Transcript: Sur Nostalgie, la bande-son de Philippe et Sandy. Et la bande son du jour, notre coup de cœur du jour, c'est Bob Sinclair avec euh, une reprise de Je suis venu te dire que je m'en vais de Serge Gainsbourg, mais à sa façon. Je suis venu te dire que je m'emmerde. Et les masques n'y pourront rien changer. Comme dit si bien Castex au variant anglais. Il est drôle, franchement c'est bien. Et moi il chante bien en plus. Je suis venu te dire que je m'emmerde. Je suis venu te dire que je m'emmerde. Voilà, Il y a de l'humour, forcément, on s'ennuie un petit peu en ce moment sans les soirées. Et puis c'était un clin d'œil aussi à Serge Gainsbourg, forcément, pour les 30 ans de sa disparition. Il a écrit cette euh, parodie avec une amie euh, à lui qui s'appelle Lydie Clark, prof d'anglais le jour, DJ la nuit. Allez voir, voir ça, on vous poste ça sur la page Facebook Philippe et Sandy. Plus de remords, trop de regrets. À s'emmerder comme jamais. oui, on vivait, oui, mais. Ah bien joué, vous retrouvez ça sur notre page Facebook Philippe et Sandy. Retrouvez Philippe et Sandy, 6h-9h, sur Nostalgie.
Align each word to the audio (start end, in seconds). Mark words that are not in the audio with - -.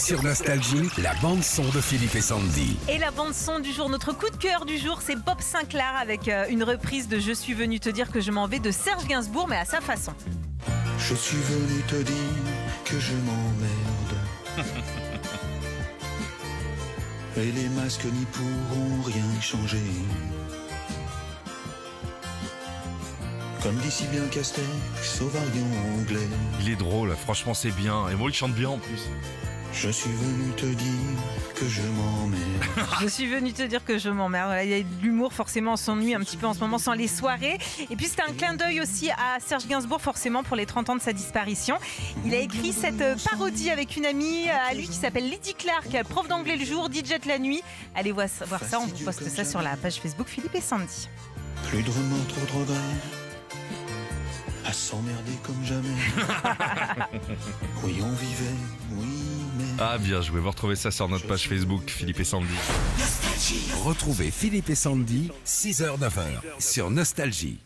Sur 0.00 0.22
Nostalgie, 0.22 0.88
la 0.96 1.12
bande-son 1.20 1.68
de 1.68 1.80
Philippe 1.80 2.14
et 2.14 2.22
Sandy. 2.22 2.74
Et 2.88 2.96
la 2.96 3.10
bande 3.10 3.34
son 3.34 3.60
du 3.60 3.70
jour, 3.70 3.90
notre 3.90 4.12
coup 4.12 4.30
de 4.30 4.36
cœur 4.36 4.64
du 4.64 4.78
jour, 4.78 5.02
c'est 5.04 5.14
Bob 5.14 5.40
Sinclair 5.40 5.94
avec 6.00 6.26
euh, 6.26 6.46
une 6.48 6.64
reprise 6.64 7.06
de 7.06 7.18
Je 7.18 7.32
suis 7.32 7.52
venu 7.52 7.80
te 7.80 7.90
dire 7.90 8.10
que 8.10 8.18
je 8.18 8.30
m'en 8.30 8.46
vais 8.46 8.60
de 8.60 8.70
Serge 8.70 9.06
Gainsbourg, 9.06 9.46
mais 9.46 9.58
à 9.58 9.66
sa 9.66 9.82
façon. 9.82 10.12
Je 10.98 11.14
suis 11.14 11.36
venu 11.36 11.82
te 11.82 11.96
dire 11.96 12.14
que 12.86 12.98
je 12.98 13.12
m'emmerde. 13.12 14.16
Et 17.36 17.52
les 17.52 17.68
masques 17.68 18.06
n'y 18.06 18.24
pourront 18.24 19.02
rien 19.04 19.40
changer. 19.42 19.82
Comme 23.62 23.76
dit 23.76 23.90
si 23.90 24.06
bien 24.06 24.26
Castex 24.28 25.20
au 25.20 25.28
variant 25.28 25.66
anglais. 25.98 26.28
Il 26.62 26.70
est 26.70 26.76
drôle, 26.76 27.14
franchement 27.16 27.52
c'est 27.52 27.72
bien. 27.72 28.08
Et 28.08 28.14
moi 28.14 28.30
il 28.30 28.34
chante 28.34 28.54
bien 28.54 28.70
en 28.70 28.78
plus. 28.78 29.10
Je 29.72 29.88
suis 29.88 30.10
venu 30.10 30.52
te 30.56 30.66
dire 30.66 31.22
que 31.54 31.66
je 31.68 31.82
m'emmerde. 31.82 32.90
Je 33.00 33.06
suis 33.08 33.26
venu 33.26 33.52
te 33.52 33.62
dire 33.62 33.84
que 33.84 33.98
je 33.98 34.10
m'emmerde. 34.10 34.46
Voilà, 34.46 34.64
Il 34.64 34.70
y 34.70 34.74
a 34.74 34.82
de 34.82 35.02
l'humour, 35.02 35.32
forcément, 35.32 35.72
on 35.74 35.76
s'ennuie 35.76 36.14
un 36.14 36.20
petit 36.20 36.36
peu 36.36 36.46
en 36.46 36.54
ce 36.54 36.60
moment 36.60 36.78
sans 36.78 36.92
les 36.92 37.08
soirées. 37.08 37.58
Et 37.88 37.96
puis 37.96 38.06
c'était 38.06 38.22
un 38.22 38.32
clin 38.32 38.54
d'œil 38.54 38.80
aussi 38.80 39.10
à 39.10 39.38
Serge 39.40 39.66
Gainsbourg, 39.66 40.00
forcément, 40.00 40.42
pour 40.42 40.56
les 40.56 40.66
30 40.66 40.90
ans 40.90 40.96
de 40.96 41.00
sa 41.00 41.12
disparition. 41.12 41.76
Il 42.24 42.34
a 42.34 42.38
écrit 42.38 42.72
cette 42.72 43.00
euh, 43.00 43.16
parodie 43.30 43.70
avec 43.70 43.96
une 43.96 44.06
amie 44.06 44.48
euh, 44.48 44.70
à 44.70 44.74
lui 44.74 44.86
qui 44.86 44.96
s'appelle 44.96 45.28
Lydie 45.28 45.54
Clark, 45.54 45.88
prof 46.08 46.28
d'anglais 46.28 46.56
le 46.56 46.64
jour, 46.64 46.88
DJ 46.92 47.26
la 47.26 47.38
nuit. 47.38 47.62
Allez 47.94 48.12
voir, 48.12 48.26
voir 48.46 48.64
ça, 48.64 48.80
on 48.80 48.86
vous 48.86 49.04
poste 49.04 49.28
ça 49.28 49.44
sur 49.44 49.62
la 49.62 49.76
page 49.76 50.00
Facebook 50.00 50.28
Philippe 50.28 50.54
et 50.54 50.60
Sandy. 50.60 51.08
Plus 51.68 51.82
de 51.82 51.90
remords, 51.90 52.26
trop 52.28 52.40
de 52.40 52.60
regrets. 52.60 52.76
À 54.66 54.72
s'emmerder 54.72 55.32
comme 55.42 55.64
jamais. 55.64 55.88
oui, 57.84 57.96
on 58.02 58.12
vivait, 58.12 58.54
oui, 58.92 59.06
mais. 59.58 59.64
Ah 59.78 59.98
bien 59.98 60.20
joué, 60.20 60.40
vous 60.40 60.50
retrouvez 60.50 60.76
ça 60.76 60.90
sur 60.90 61.08
notre 61.08 61.26
page 61.26 61.48
Facebook 61.48 61.88
Philippe 61.88 62.20
et 62.20 62.24
Sandy. 62.24 62.46
Retrouvez 63.84 64.30
Philippe 64.30 64.70
et 64.70 64.74
Sandy, 64.74 65.30
6h-9h, 65.46 66.60
sur 66.60 66.90
Nostalgie. 66.90 67.58